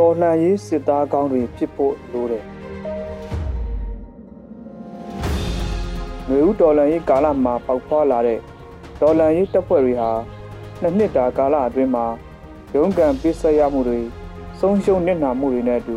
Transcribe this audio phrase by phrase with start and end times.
[0.00, 2.44] တော်လှန်ရေးစစ်သားကောင်းတွေဖြစ်ဖို့လိုတယ်။
[6.28, 8.38] မျိုးဦးတော်လှန်ရေးကာလမှာပေါက်ဖွာလာတဲ့
[9.00, 10.10] တော်လှန်ရေးတပ်ဖွဲ့တွေဟာ
[10.80, 12.06] နှစ်နှစ်တာကာလအတွင်းမှာ
[12.74, 14.00] ရုန်းကန်ပစ်ဆက်ရမှုတွေ
[14.60, 15.96] ဆုံးရှုံးနစ်နာမှုတွေနဲ့အတူ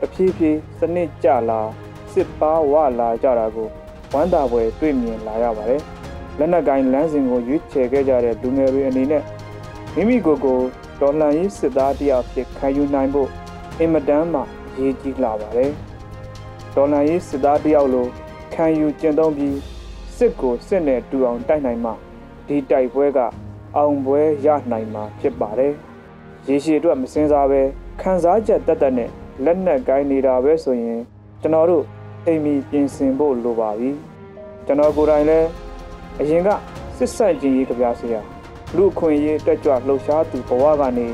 [0.00, 1.60] တဖြည်းဖြည်းစနစ်ကျလာ
[2.12, 3.68] စစ်ပါဝလာကြတာကို
[4.12, 5.82] ဝမ်းသာပွဲတွေ့မြင်လာရပါတယ်။
[6.38, 9.22] လက်နက်ကိုင်းလမ်းစဉ်ကိုရွေးချယ်ခဲ့ကြတဲ့လူငယ်တွေအနေနဲ့
[9.94, 10.60] မိမိကိုယ်ကို
[11.00, 13.30] တော်လှန်ရေးစစ်သားတယောက်ဖြစ်ခံယူနိုင်ဖို့
[13.78, 14.40] အင်မတန်မှ
[14.74, 15.70] အရေးကြီးလာပါတယ်။
[16.74, 18.06] ဒေါ်လာရေးစစ်သားတယောက်လို
[18.54, 19.56] ခံယူကျင့်သုံးပြီး
[20.16, 21.90] စစ်ကိုစစ်နဲ့တူအောင်တိုက်နိုင်မှ
[22.46, 23.18] ဒီတိုက်ပွဲက
[23.76, 25.72] အောင်ပွဲရနိုင်မှာဖြစ်ပါတယ်။
[26.48, 27.60] ရေရှည်အတွက်မစင်စားပဲ
[28.00, 29.10] ခံစားချက်တက်တက်နဲ့
[29.44, 31.00] လက်နက်ကိုင်းနေတာပဲဆိုရင်
[31.40, 31.84] ကျွန်တော်တို့
[32.26, 33.90] အိမ်မီပြင်ဆင်ဖို့လိုပါပြီ။
[34.66, 35.48] ကျွန်တော်ကိုယ်တိုင်လည်း
[36.20, 36.48] အရင်က
[36.96, 38.20] စစ်ဆက်ခြင်းရေးကြပြစရာ
[38.76, 41.08] လူအခွင့်အရေးတက်ကြွလှုပ်ရှားသူဘဝကနေ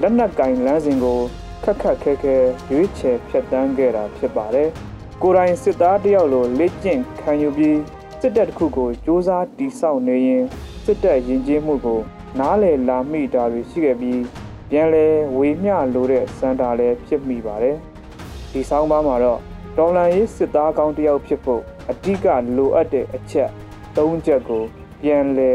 [0.00, 1.20] လက်နက်ကင်လမ်းစဉ်ကို
[1.64, 2.36] ခက်ခက်ခဲခဲ
[2.70, 4.68] ရွေးချယ်ဖြတ်တန်းခဲ့တာဖြစ်ပါတယ်။
[5.22, 7.78] ကိုယ်တိုင်စစ်သားတယောက်လိုလက်ကျင့်ခံယူပြီး
[8.20, 10.44] စစ်တပ်တစ်ခုကိုစ조사တိဆောက်နေရင်
[10.84, 12.00] စစ်တပ်ယဉ်ကျေးမှုကို
[12.38, 14.22] နားလည်လာမိတာတွေရှိခဲ့ပြီး
[14.70, 17.76] ပြန်လဲဝေမျှလိုတဲ့စံတာလည်းဖြစ်မိပါတယ်။
[18.52, 19.40] ဒီဆောင်းပါးမှာတော့
[19.78, 23.50] တော်လန်ရေးစစ်သားကောင်းတယောက်ဖြစ်ဖို့အဓိကလိုအပ်တဲ့အချက်
[23.96, 24.62] ၃ချက်ကို
[25.02, 25.52] ပြန်လဲ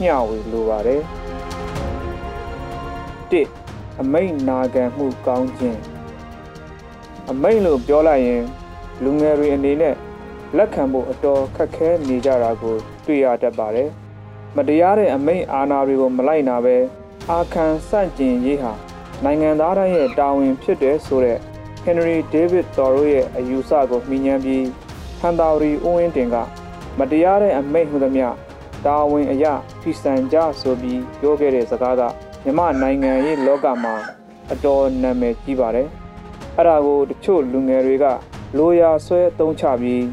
[0.00, 1.02] မျှဝေလိုပါတယ်
[3.30, 3.34] ၁
[4.00, 5.80] အမိတ်နာခံမှုကောင်းခြင်း
[7.30, 8.44] အမိတ်လို့ပြောလိုက်ရင်
[9.02, 9.94] လူငယ်တွေအနေနဲ့
[10.56, 12.76] လက်ခံဖို့အတော်ခက်ခဲနေကြတာကို
[13.06, 13.90] တွေ့ရတတ်ပါတယ်
[14.56, 16.76] မတရားတဲ့အမိတ်အာဏာတွေကိုမလိုက်နာပဲ
[17.30, 18.72] အာခံစန့်ကျင်ရေးဟာ
[19.24, 21.38] နိုင်ငံသားတိုင်းရဲ့တာဝန်ဖြစ်တယ်ဆိုတဲ့
[21.84, 24.66] Henry David Thoreau ရဲ့အယူဆကိုမှီညမ်းပြီး
[25.20, 26.36] ဟန်တာဝရီဦးဝင်းတင်က
[26.98, 28.22] မတရားတဲ့အမိတ်ဟူသည်မြ
[28.86, 32.02] တာဝန်အရာဖိစံကြဆိုပြီးပြောခဲ့တဲ့စကားက
[32.44, 33.94] မြမနိုင်ငံရေးလောကမှာ
[34.52, 35.88] အတော်နာမည်ကြီးပါတယ်။
[36.56, 38.06] အဲ့ဒါကိုတချို့လူငယ်တွေက
[38.56, 40.04] လိုရာဆွဲသုံးချပြီး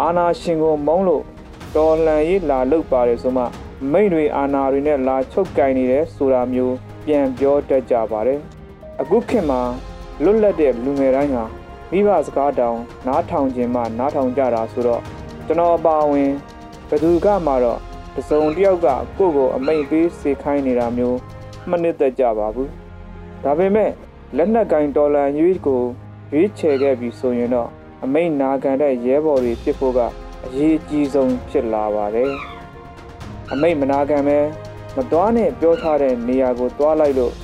[0.00, 1.24] အာနာရှင်ကိုမုန်းလို့
[1.76, 3.44] တော်လှန်ရေးလာလုပ်ပါတယ်ဆိုမှ
[3.92, 6.74] မိတ်တွေအာနာတွေနဲ့လာချုပ်ကင်နေတယ်ဆိုတာမျိုး
[7.06, 8.40] ပြန်ပြောတတ်ကြပါတယ်။
[9.00, 9.60] အခုခေတ်မှာ
[10.22, 11.44] လွတ်လပ်တဲ့လူငယ်တိုင်းဟာ
[11.90, 15.02] မိဘစကားတောင်နားထောင်ခြင်းမှနားထောင်ကြတာဆိုတော့
[15.46, 16.30] ကျွန်တော်အပါဝင်
[16.88, 17.78] ဘယ်သူကမှတော့
[18.16, 18.86] တစုံတယောက်က
[19.18, 21.18] ကိုယ့်ကိုအမိတ်ပေးစေခိုင်းနေတာမျိုး
[21.70, 22.70] မနစ်သက်ကြပါဘူး
[23.44, 23.90] ဒါပေမဲ့
[24.36, 25.82] လက်နက်ကင်တော်လန်ရွေးကို
[26.32, 27.68] ရွေးချယ်ခဲ့ပြီဆိုရင်တော့
[28.04, 30.00] အမိတ်နာခံတဲ့ရဲဘော်တွေဖြစ်ဖို့က
[30.44, 32.32] အရေးအကြီးဆုံးဖြစ်လာပါတယ်
[33.52, 34.38] အမိတ်မနာခံပဲ
[34.96, 37.34] မသွားနဲ့ပြောထားတဲ့နေရာကိုသွားလိုက်လို့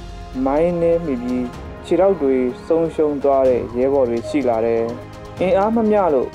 [0.47, 1.47] မိုင်းနေမိပြီး
[1.85, 2.37] ခြေထောက်တွေ
[2.67, 4.85] ဆုံးရှုံးသွားတဲ့ရဲဘော်တွေရှိလာတယ်
[5.41, 6.29] အင်အားမမျှလို့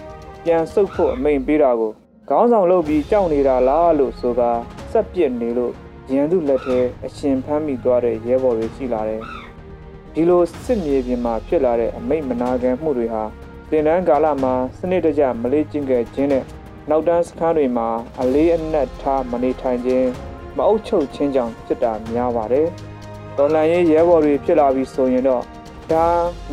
[0.43, 1.91] ပြန်ဆုတ်ဖို့အမိန်ပေးတာကို
[2.29, 4.51] ခေါင်းဆောင်လုပ်ပြီးကြောက်နေတာလားလို့ဆိုကာ
[4.91, 5.73] စက်ပြစ်နေလို့
[6.11, 9.21] ရန်သူလက်ထဲအရှင်ဖမ်းမိသွားတဲ့ရဲဘော်တွေရှိလာတယ်။
[10.13, 13.23] ဒီလိုစစ်မြေပြင်မှာဖြစ်လာတဲ့အမိတ်မနာခံမှုတွေဟာ
[13.69, 16.43] တင်တန်းကာလမှာစနစ်တကျမလေးကျင့်ခဲ့ခြင်းနဲ့
[16.89, 17.87] နောက်တန်းစခန်းတွေမှာ
[18.21, 20.09] အလေးအနက်ထားမနေထိုင်ခြင်း
[20.57, 22.67] မအုပ်ချုပ်ခြင်းကြောင့်ဖြစ်တာများပါတယ်။
[23.37, 25.43] တော်လန်ရေးရဲဘော်တွေဖြစ်လာပြီဆိုရင်တော့
[25.91, 26.05] ဒါ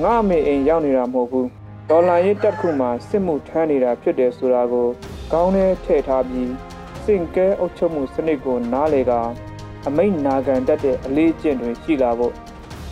[0.03, 1.47] ငါအမေအိမ်ရောက်နေတာမဟုတ်ဘူး။
[1.91, 4.89] တော်လန်ရေးတက်ခုမှာစစ်မှုထမ်းနေတာဖြစ်တယ်ဆိုတာကို
[5.33, 6.51] ကောင်းတဲ့ထည့်ထားပြီး
[7.05, 9.13] စင်ကဲအုပ်ချုပ်မှုစနစ်ကိုနားလေက
[9.87, 12.35] အမိတ်နာခံတတ်တဲ့အလေးအကျင့်တွေရှိလာဖို့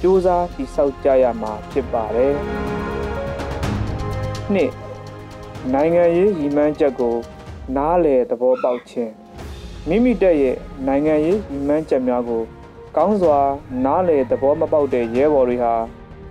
[0.01, 2.35] ကြိုးစားတည်ဆောက်ကြရမှာဖြစ်ပါတယ်။
[4.55, 4.73] နှစ်
[5.73, 7.17] နိုင်ငံရေးရည်မှန်းချက်ကို
[7.77, 9.13] နားလေသဘောပေါက်ခြင်း
[9.89, 12.43] မိမိတက်ရဲ့နိုင်ငံရေးရည်မှန်းချက်များကို
[12.97, 13.39] ကောင်းစွာ
[13.85, 15.75] နားလေသဘောမပေါက်တဲ့ရဲဘော်တွေဟာ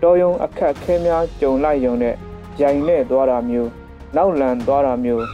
[0.02, 2.16] တော်ယုံအခက်ခဲများကြုံလိုက်ရုံနဲ့
[2.62, 3.70] ရိုင်နဲ့သွားတာမျိုး
[4.16, 5.26] နောက်လန်သွားတာမျိုး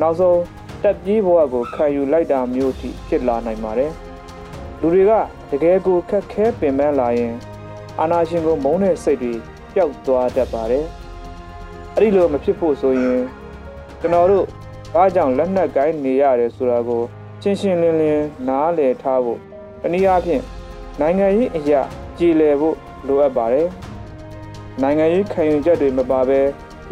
[0.00, 0.40] နောက်ဆုံး
[0.84, 3.92] တက်ပြေးဘဝကိုခံယူလိုက်တာမျိုးထိဖြစ်လာနိုင်ပါတယ်
[4.80, 5.12] လူတွေက
[5.50, 7.34] တကယ်ကိုခက်ခဲပင်ပန်းလာရင်
[8.00, 9.32] အာနာရှင်ကိုမုန်းတဲ့စိတ်တွေ
[9.74, 10.86] ပျောက်သွားတတ်ပါတယ်
[11.94, 13.22] အဲ့ဒီလိုမဖြစ်ဖို့ဆိုရင်
[14.00, 14.46] ကျွန်တော်တို့
[14.94, 17.02] ဘာကြောင့်လက်နက်ကိုင်းနေရတယ်ဆိုတာကို
[17.42, 19.38] ရှင်းရှင်းလင်းလင်းနားလည်ထားဖို့
[19.80, 20.42] တနည်းအားဖြင့်
[21.00, 21.80] နိုင်ငံရေးအရာ
[22.18, 22.76] ကြည်လည်ဖို့
[23.06, 23.68] လိုအပ်ပါတယ်
[24.82, 26.40] နိုင်ငံရေးခံယူချက်တွေမပါဘဲ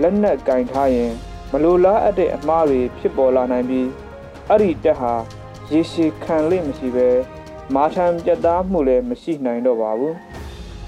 [0.01, 1.13] လက်နက်ကင်ထားရင်
[1.53, 3.89] မလိုလားအပ်တဲ့အမှားတွေဖြစ်ပေါ်လာနိုင်ပြီး
[4.49, 5.13] အဲ့ဒီတက်ဟာ
[5.73, 7.09] ရေရှည်ခံလိမ့်မရှိပဲ
[7.75, 10.17] မာထံပြတ်သားမှုလည်းမရှိနိုင်တော့ပါဘူး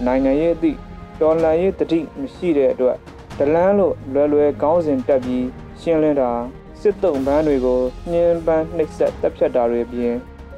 [0.06, 0.78] နိုင်ငံရေးအသည့်
[1.20, 2.96] တော်လှန်ရေးတတိမရှိတဲ့အတွက်
[3.38, 5.46] ဒလန်းလို့လွယ်လွယ်ကောင်းစဉ်တက်ပြီး
[5.80, 6.32] ရှင်းလင်းတာ
[6.80, 10.14] စစ်တုံးပန်းတွေကိုညှင်းပန်းနှိပ်စက်တပ်ဖြတ်တာတွေပြင်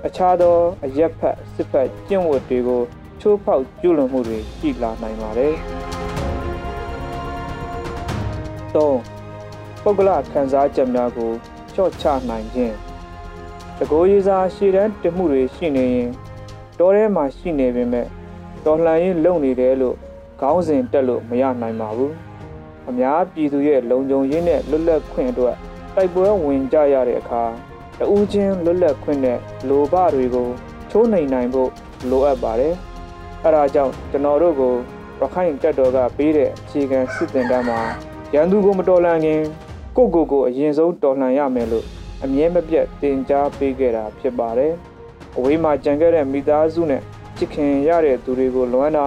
[0.06, 2.82] အခြားသောအရက်ဖက်စစ်ဖက်ကျင့်ဝတ်တွေကို
[3.20, 5.54] ချိုးဖောက်ကျူးလွန်မှုတွေရှိလာနိုင်ပါတယ်
[8.74, 9.15] ၃
[9.88, 11.30] ပုဂ္ဂလခံစားချက်များကို
[11.74, 12.74] ချော့ချနိုင်ခြင်း
[13.78, 16.10] တကိုးရေးစားရှည်တန်းတမှုတွေရှိနေရင်
[16.78, 18.06] တောထဲမှာရှိနေပေမဲ့
[18.64, 19.96] တော်လှန်ရေးလုပ်နေတယ်လို့
[20.40, 22.14] ခေါင်းစဉ်တက်လို့မရနိုင်ပါဘူး
[22.88, 25.56] အများပြည်သူရဲ့လုံခြုံရေးနဲ့လွတ်လပ်ခွင့်အတွက်
[25.94, 27.42] တိုက်ပွဲဝင်ကြရတဲ့အခါ
[27.98, 29.38] တဦးချင်းလွတ်လပ်ခွင့်နဲ့
[29.68, 30.48] လိုဘတွေကို
[30.90, 31.70] ချိုးနှိမ်နိုင်ဖို့
[32.10, 32.74] လိုအပ်ပါတယ်
[33.44, 34.74] အဲဒါကြောင့်ကျွန်တော်တို့ကို
[35.20, 37.80] ရခိုင်တပ်တော်ကပေးတဲ့အခြေခံစစ်တင်တမ်းမှာ
[38.34, 39.42] ရန်သူကိုမတော်လှန်ခင်
[39.96, 41.84] ကိုကိုကိုအရင်ဆုံးတော်လှန်ရမယ်လို့
[42.24, 44.72] အမြဲမပြတ်တင် जा ပေးခဲ့တာဖြစ်ပါတယ်
[45.36, 47.02] အဝေးမှာကြံခဲ့တဲ့မိသားစုနဲ့
[47.36, 49.06] ချစ်ခင်ရတဲ့သူတွေကိုလွမ်းတာ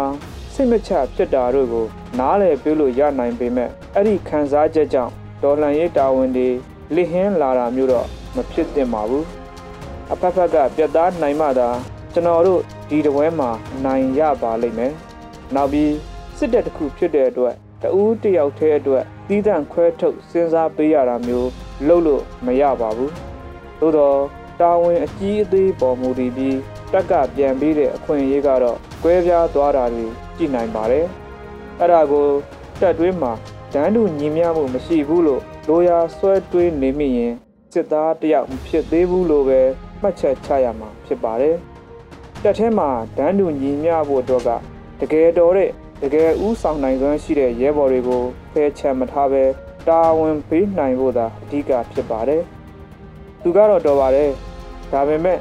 [0.54, 1.86] စိတ်မချဖြစ်တာတို့ကို
[2.20, 5.14] နားလည်ပြလို့ရနိုင်ပေမဲ့အဲ့ဒီခံစားချက်ကြောင့်
[5.44, 6.50] ဒေါ်လန်ရေးတာဝန်တွေ
[6.96, 9.26] လိဟင်းလာတာမျိုးတော့မဖြစ်သင့်ပါဘူး
[10.12, 11.70] အဖက်ဖက်ကပြတ်သားနိုင်မှသာ
[12.14, 13.50] ကျွန်တော်တို့ဒီတပွဲမှာ
[13.86, 14.94] နိုင်ရပါလိမ့်မယ်
[15.56, 15.94] နောက်ပြီး
[16.38, 21.50] စစ်တပ်တစ်ခုဖြစ်တဲ့အတွက်တဦးတယောက်တည်းအတွက် တီးတန့်ခွဲထုတ်စဉ်းစားပေးရတာမျိုး
[21.88, 23.14] လုပ်လို့မရပါဘူး
[23.80, 24.20] သို့တော့
[24.60, 26.58] တာဝန်အကြီးအသေးပေါ်မူတည်ပြီး
[26.94, 30.06] တက်ကပြန်ပြီးတဲ့အခွင့်အရေးကတော့ကွဲပြားသွားတာတွေ
[30.38, 31.06] ကြည့်နိုင်ပါတယ်
[31.80, 32.28] အဲ့ဒါကို
[32.82, 33.32] တက်တွင်းမှာ
[33.74, 37.34] ဒန်းတူညီမျှမှုမရှိဘူးလို့လိုရာဆွဲတွေးနေမိရင်
[37.74, 39.62] စစ်သားတယောက်မဖြစ်သေးဘူးလို့ပဲ
[40.02, 41.56] မှတ်ချက်ချရမှာဖြစ်ပါတယ်
[42.44, 44.50] တက်ထဲမှာဒန်းတူညီမျှဖို့တော့က
[45.00, 49.44] တကယ်တော်တဲ့ တကယ်ဥဆောင်နိုင်စွမ်းရှိတဲ့ရဲဘော်တွေကိုဖယ်ချန်မထားပဲ
[49.88, 52.44] တာဝန်ပေးနိုင်ဖို့သာအဓိကဖြစ်ပါတယ်
[53.42, 54.32] သူကတော့တော်ပါတယ်
[54.92, 55.40] ဒါပေမဲ့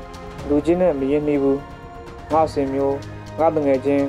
[0.48, 1.60] လူချင်းနဲ့မရင်းနှီးဘူး
[2.32, 2.96] ငါစင်မျိုး
[3.38, 4.06] ငါတငယ်ချင်း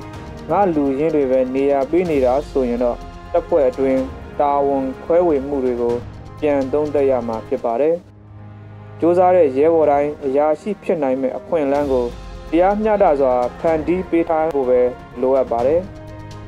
[0.51, 2.97] ငါလူရင်းတွေပဲနေရာပေးနေတာဆိုရင်တော့
[3.31, 4.01] တပ်ဖွဲ့အတွင်း
[4.39, 5.95] တာဝန်ခွဲဝေမှုတွေကို
[6.39, 7.95] ပြန်သုံးသပ်ရမှာဖြစ်ပါတယ်။
[8.99, 12.05] စ조사တဲ့ရဲဘော်တိုင်းအရာရှိဖြစ်နိုင်မဲ့အခွင့်အလမ်းကို
[12.51, 14.81] တရားမျှတစွာဖန်တီးပေးထားဖို့ပဲ
[15.21, 15.81] လိုအပ်ပါတယ်။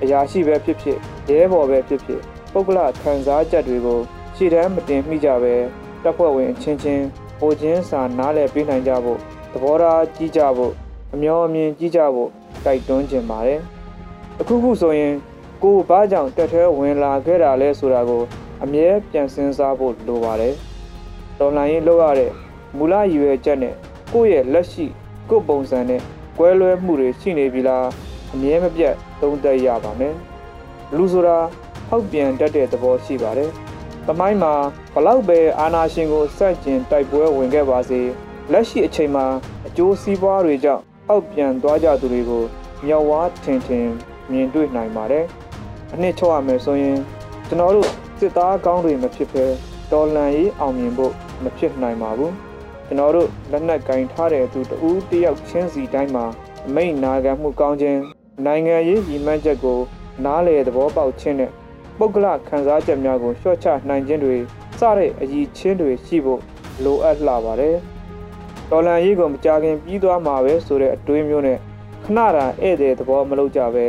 [0.04, 0.98] အရာရှိပဲဖြစ်ဖြစ်
[1.30, 2.22] ရဲဘော်ပဲဖြစ်ဖြစ်
[2.54, 4.00] ပုဂ္ဂလခံစားချက်တွေကို
[4.36, 5.54] ရှေ့တန်းမတင်မိကြပဲ
[6.04, 7.06] တပ်ဖွဲ့ဝင်အချင်းချင်း
[7.40, 9.20] ဟိုချင်းစာနားလည်ပေးနိုင်ကြဖို့
[9.52, 10.74] သဘောထားကြီးကြဖို့
[11.14, 12.30] အမျောအမြင်ကြီးကြဖို့
[12.66, 13.60] တိုက်တွန်းခြင်းပါတယ်။
[14.40, 15.14] အခုခုဆိုရင်
[15.64, 18.24] ကိုဘာကြောင့်တက်ထဲဝင်လာခဲ့တာလဲဆိုတာကို
[18.64, 20.54] အမြဲပြန်စဉ်းစားဖို့လိုပါတယ်။
[21.40, 22.32] တော်လိုင်းရင်လောက်ရတဲ့
[22.78, 23.76] မူလရည်ရွယ်ချက်နဲ့
[24.14, 24.86] ကိုယ့်ရဲ့လက်ရှိ
[25.30, 26.02] ကိုယ့်ပုံစံနဲ့
[26.38, 27.88] ကွဲလွဲမှုတွေရှိနေပြီလား
[28.34, 30.16] အမြဲမပြတ်သုံးသပ်ရပါမယ်။
[30.96, 31.38] လူဆိုတာ
[31.90, 33.50] ဟောက်ပြန်တတ်တဲ့သဘောရှိပါတယ်။
[34.08, 34.54] သမိုင်းမှာ
[34.94, 38.02] ဘလောက်ပဲအာနာရှင်ကိုစန့်ကျင်တိုက်ပွဲဝင်ခဲ့ပါစေ
[38.52, 39.26] လက်ရှိအချိန်မှာ
[39.68, 42.44] အကျိုးစီးပွားတွေကြောင့်ဟောက်ပြန်သွားကြသူတွေကို
[42.86, 43.88] မြောက်ဝါထင်ထင်
[44.32, 45.26] မြင်တွေ့နိုင်ပါတယ်။
[45.94, 46.98] အနှစ်ချုပ်ရမယ်ဆိုရင်
[47.48, 47.90] ကျွန်တော်တို့
[48.20, 49.46] စစ်သားကောင်းတွေမဖြစ်ဘဲ
[49.92, 51.14] တော်လန်ရေးအောင်မြင်ဖို့
[51.44, 52.32] မဖြစ်နိုင်ပါဘူး။
[52.88, 56.26] ကျွန်တော်တို့လက်နက်ကင်ထားတဲ့သူတဦးတယောက်ချင်းစီတိုင်းမှာ
[56.68, 58.00] အမိတ်နာခံမှုကောင်းခြင်း
[58.46, 59.80] နိုင်ငံရေးရည်မှန်းချက်ကို
[60.26, 61.52] နားလေသဘောပေါက်ခြင်းနဲ့
[61.98, 64.38] ပုဂ္ဂလခံစားချက်များကိုလျှော့ချနိုင်ခြင်းတွေ
[64.80, 66.42] စတဲ့အည်ချင်းတွေရှိဖို့
[66.84, 67.76] လိုအပ်လာပါတယ်။
[68.72, 71.58] တော်လန်ရေးကိုမကြခင်ပြီးသွားမှာပဲဆိုတဲ့အတွေးမျိုးနဲ့
[72.06, 73.86] ခဏတာဧည့်သည်သဘောမလုပ်ကြပဲ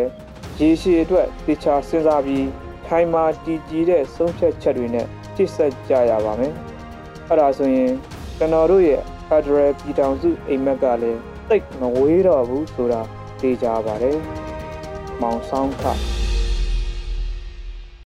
[0.60, 2.46] ရေရှည်အတွက်တေချာစဉ်းစားပြီး
[2.87, 5.06] ထိုင်မာတည်ကြည်တဲ့ဆုံးဖြတ်ချက်တွေနဲ့
[5.37, 6.52] จิตဆက်ကြရပါမယ်။
[7.28, 7.93] အဲ့ဒါဆိုရင်
[8.38, 13.00] ကျွန်တော်တို့ရဲ့ Federal ပြည်ထောင်စုအိမ်မက်ကလည်းတိတ်မဝေးတော့ဘူးဆိုတာ
[13.40, 14.19] သိကြပါတယ်။
[15.20, 15.85] မောင်ဆောင်ခ